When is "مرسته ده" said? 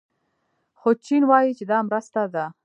1.87-2.45